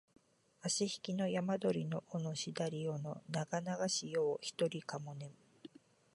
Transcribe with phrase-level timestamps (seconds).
[0.63, 5.35] あしひきの山鳥の尾のしだり尾のながながし夜をひとりかも寝む